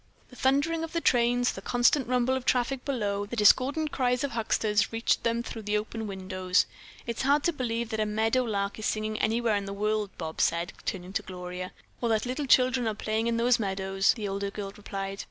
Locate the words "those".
13.37-13.59